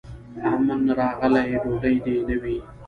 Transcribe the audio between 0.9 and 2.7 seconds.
راغلی ډوډۍ دي نه وي